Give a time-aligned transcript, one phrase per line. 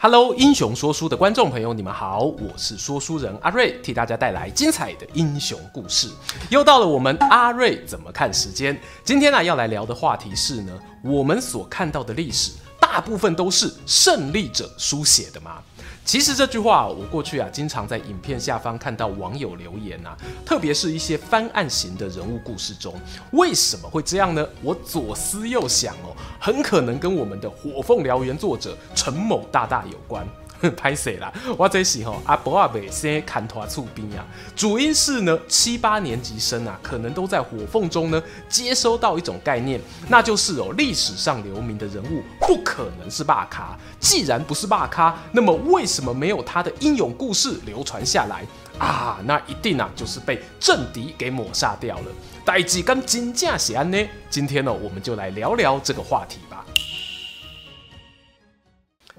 [0.00, 6.08] Hello，英雄说书的观众朋友，你们好，我是说书人阿瑞，替大家带来精彩的英雄故事。
[6.50, 10.72] 又到了我们阿瑞怎么看时间，今天呢要来聊的话题是呢，
[11.02, 15.60] 我们所看到的历史，大部分都是胜利者书写的吗？
[16.08, 22.94] 其实这句话，我过去啊经常在影片下方看到网友留言啊，特别是一些翻案型的人物故事中，
[23.32, 24.48] 为什么会这样呢？
[24.62, 30.26] 我左思右想哦，很可能跟我们的《火凤燎原》作者陈某大大有关。
[30.76, 34.26] 拍谢啦，我这时候阿伯阿伯先砍头出兵啊。
[34.56, 43.78] 主因是呢，七八年级生啊，可能都在火凤中呢接收到一种概念，那就是哦，历史上留名的人物不可能是霸咖。
[44.00, 48.44] 既然不是霸咖，那么为什么没有他的英勇故事流传下来
[48.78, 49.18] 啊？
[49.24, 52.06] 那一定啊，就是被政敌给抹杀掉了。
[52.44, 53.98] 代志跟真正是安呢？
[54.30, 56.38] 今天呢，我们就来聊聊这个话题。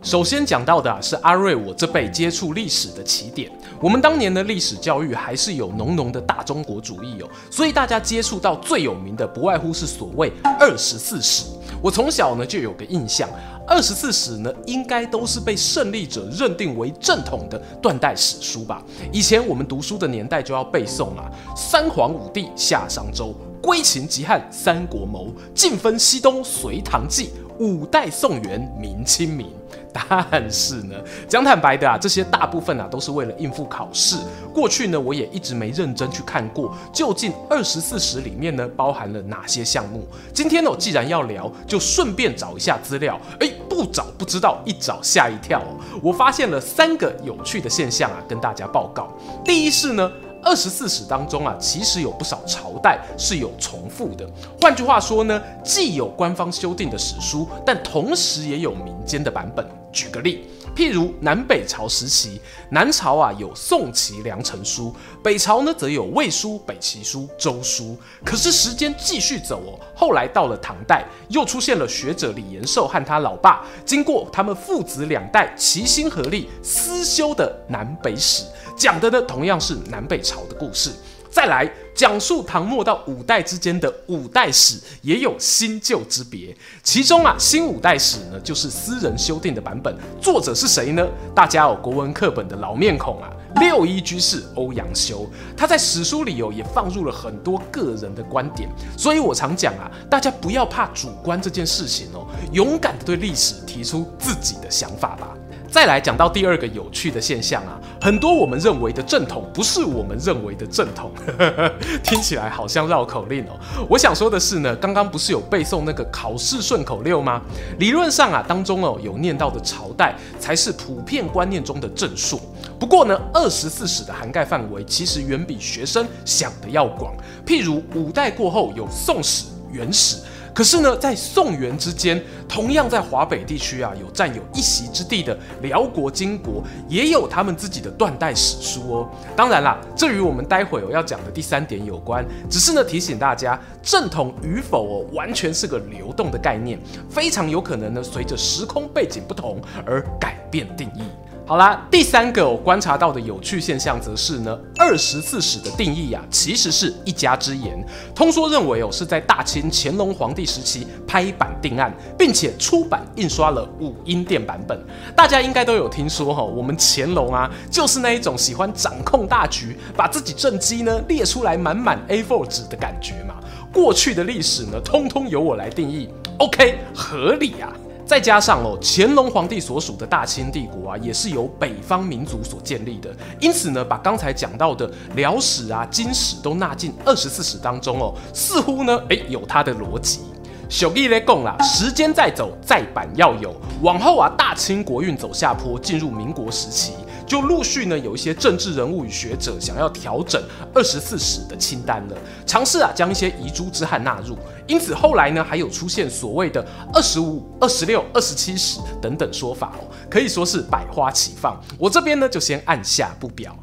[0.01, 3.51] 首先讲到的是阿瑞我这辈接触历史的起点。
[3.81, 11.43] 我们当年的历史教育还是有浓浓的大中国主义哦，所以大家接触到最有名的不外乎是所谓二十四史。
[11.81, 13.29] 我从小呢就有个印象，
[13.67, 18.81] 二十四史呢应该都是被胜利者认定为正统的断代史书吧。
[19.11, 29.58] 以前我们读书的年代就要背诵啊，三皇五帝夏商周，归秦击汉三国谋，晋分西东隋唐纪，五代宋元明清明。
[29.91, 30.95] 但是呢，
[31.27, 34.17] 讲坦白的啊，这些大部分啊都是为了应付考试。
[34.53, 40.07] 过去呢，我也一直没认真去看过，究竟二十四史里面呢包含了哪些项目。
[40.33, 43.19] 今天呢，我既然要聊，就顺便找一下资料。
[43.39, 45.61] 哎，不找不知道，一找吓一跳。
[46.01, 49.11] 我发现了三个有趣的现象啊，跟大家报告。
[49.43, 50.11] 第一是呢。
[50.43, 54.27] 二十四史当中啊，其实有不少朝代是有重复的。
[54.61, 59.65] 换句话说呢，既有官方修订的史书，但同时也有民间的版本。
[59.91, 60.45] 举个例，
[60.75, 62.39] 譬如南北朝时期，
[62.69, 67.97] 南朝啊有宋齐梁陈书，北朝呢则有魏书、北齐书、周书。
[68.23, 78.45] 可是时间继续走哦，后来到了唐代，又出现了学者李延寿和他老爸，经过他们父子两代齐心合力私修的南北史。
[78.79, 80.89] 讲的呢，同样是南北朝的故事。
[81.29, 86.55] 再来讲述唐末到五代之间的五代史，也有新旧之别。
[86.81, 89.93] 其中啊，新五代史呢，就是私人修订的版本。
[90.19, 91.05] 作者是谁呢？
[91.35, 93.29] 大家有国文课本的老面孔啊，
[93.59, 95.29] 六一居士欧阳修。
[95.55, 98.69] 他在史书里哦，也放入了很多个人的观点。
[98.97, 105.35] 所以我常讲啊，大家不要怕主观这件事情哦，勇敢地对历史提出自己的想法吧。
[105.71, 111.11] 再来讲到第二个有趣的现象啊，很多我们认为的正统不是我们认为的正统，
[112.03, 113.59] 听起来好像绕口令哦。
[113.87, 117.41] 我想说的是呢，刚刚不是有背诵那个考试顺口溜吗？
[117.77, 122.41] 理论上啊，当中哦有念到的朝代才是普遍观念中的正数。
[122.79, 127.13] 不过呢，二十四史的涵盖范围其实远比学生想的要广。
[127.45, 130.17] 譬如五代过后有宋史、元史。
[130.51, 139.09] 可是呢，在宋元之间，同样在华北地区啊，有占有一席之地的辽国、金国，也有他们自己的断代史书哦。
[139.35, 142.25] 当然啦，这与我们待会我要讲的第三点有关。
[142.49, 151.03] 只是呢，提醒大家，正统与否哦，完全是个流动的概念，非常有可能呢，随着时空背景不同而改变定义。
[151.49, 157.83] 好啦，第三个我观察到的有趣现象，则是呢，二十四史的定义啊，其实是一家之言。
[158.13, 164.79] 通说认为哦，是在大清乾隆皇帝时期拍板定案，并且出版印刷了武英殿版本。
[165.15, 173.33] 大家应该都有听说哈，我们乾隆啊，就是那一种喜欢掌控大局，把自己政绩呢列出来满满 A4 纸的感觉嘛。
[173.73, 177.73] 过去的历史呢，通通由我来定义，OK，合理啊。
[178.09, 190.21] 再加上哦，乾隆皇帝所属的大清帝国啊，也是由北方民族所建立的，因此呢，把刚才讲到的辽史啊、金史都纳进二十四史当中哦，似乎呢，诶，有它的逻辑。
[190.69, 196.93] 小弟咧讲啦，时间在走，再版要有，往后啊，大清国运走下坡，进入民国时期。
[197.25, 200.39] 就陆续呢，有一些政治人物与学者想要调整
[200.73, 204.37] 二十四史的清单了，尝试啊将一些遗珠之憾纳入。
[204.67, 206.63] 因此后来呢，还有出现所谓的
[206.93, 211.59] 二十五、二十六、二十七史等等说法哦，可以说是百花齐放。
[211.79, 213.57] 我这边呢就先按下不表。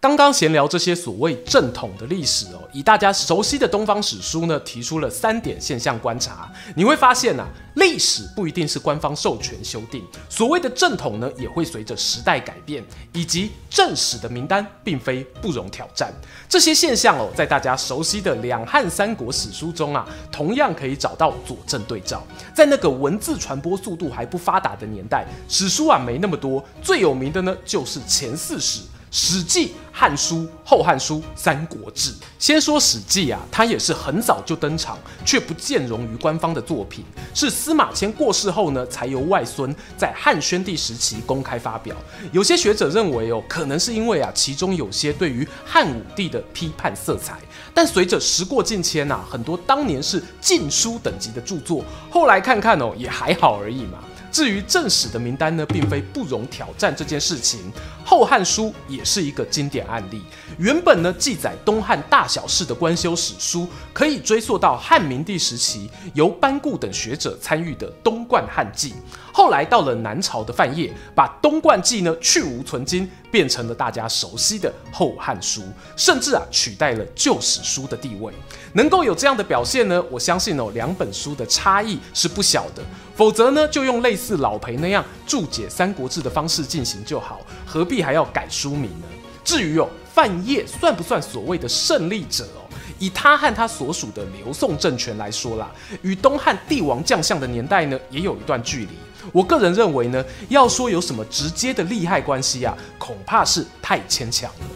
[0.00, 6.48] 刚刚闲聊这些所谓正统的历史哦，以大家熟悉的东方史书呢，提出了三点现象观察。
[6.76, 16.14] 你会发现呐、啊，历史不一定是官方授权修订，所谓的正统呢，也会随着时代改变，以及正史的名单并非不容挑战。
[16.48, 22.22] 这些现象哦，在大家熟悉的两汉三国史书中啊，同样可以找到佐证对照。
[22.54, 28.82] 在那个文字传播速度还不发达的年代，史书啊没那么多，最有名的呢就是前四史。
[29.10, 32.10] 《史记》《汉书》《后汉书》《三国志》。
[32.38, 41.96] 先说《史记》啊，它也是很早就登场，却不见容于官方的作品，是司马迁过世后呢，才由外孙在汉宣帝时期公开发表。
[42.32, 47.38] 有些学者认为哦，可能是因为啊，其中有些对于汉武帝的批判色彩。
[47.74, 53.98] 但随着时过境迁呐，很多当年是禁书等级的著作，后来看看哦，也还好而已嘛。
[54.30, 57.60] 至于正史的名单呢，并非不容挑战这件事情，
[58.04, 60.22] 《后汉书》也是一个经典案例。
[60.58, 68.90] 原本呢，记载东汉大小事的官修史书，可以追溯到汉明帝时期，由班固等学者参与的《东冠汉记》。
[69.38, 75.60] 后来到了南朝的范晔，把《东冠记》呢去芜存菁，变成了大家熟悉的《后汉书》，
[75.96, 78.32] 甚至啊取代了旧史书的地位。
[78.72, 82.82] 能够有这样的表现呢，我相信哦，两本书的差异是不小的。
[83.14, 89.06] 否则呢，就用类似老裴那样注解《三国志》的方式进行就好，何必还要改书名呢？
[89.44, 92.66] 至于哦，范晔算不算所谓的胜利者哦？
[92.98, 95.70] 以他和他所属的刘宋政权来说啦，
[96.02, 98.88] 与东汉帝王将相的年代呢，也有一段距离。
[99.32, 104.66] 我个人认为呢，要说有什么直接的利害关系啊，恐怕是太牵强了。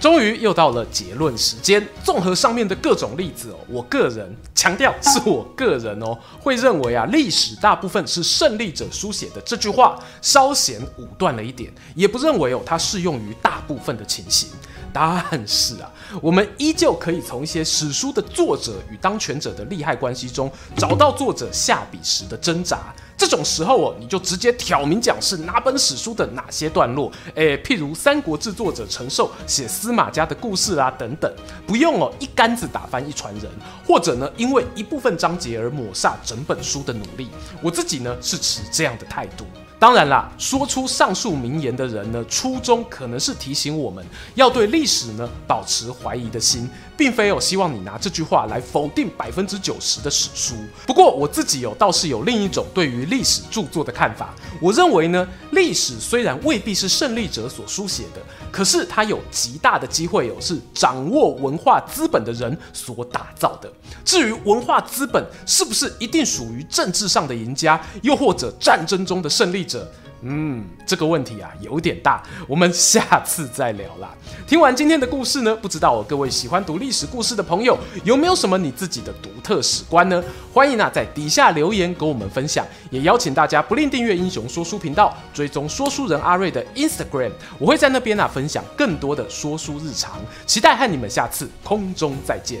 [0.00, 1.86] 终于又到了结论时间。
[2.02, 14.48] 综合上面的各种例子哦，我个人强调是我个人哦，会认为啊，历史大部分是胜利者书写的这句话稍显武断了一点，也不认为哦，它适用于大部分的情形。
[14.92, 22.94] 但是啊，我们依旧可以从一些史书的作者与当权者的利害关系中，找到作者下笔时的挣扎。
[23.16, 31.32] 这种时候哦，你就直接挑明讲是哪本史书的哪些段落，诶，譬如《三国志》作者陈寿写司马家的故事啊等等，
[31.66, 33.44] 不用哦一竿子打翻一船人，
[33.86, 37.28] 或者呢因为一部分章节而抹煞整本书的努力。
[37.60, 39.44] 我自己呢是持这样的态度。
[39.78, 44.06] 当然啦，说出上述名言的人呢，初衷可能是提醒我们
[44.36, 50.54] 要对历史呢保持怀疑的心，并非有希望你拿这句话来否定百分之九十的史书。
[50.86, 63.72] 不过我自己有倒是有另一种对于历史著作的看法，我认为呢，历史虽然未必是胜利者所书写的，可是它有极大的机会有是掌握文化资本的人所打造的。
[64.04, 69.90] 至于文化资本是不是一定属于政治上的赢家，又或者战争中的胜利者？
[70.22, 74.14] 嗯，这个问题啊有点大，我们下次再聊啦。
[74.46, 80.22] 听完今天的故事呢，不知道各位喜欢读历史故事的朋友有没有什么你自己的独特史观呢？
[80.52, 92.60] 欢迎啊在底下留言跟我们分享，也邀请大家不吝订阅英雄说书频道，追踪说书人阿瑞的 Instagram，我会在那边啊分享更多的说书日常，期待和你们下次空中再见。